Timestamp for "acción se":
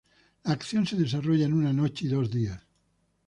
0.53-0.95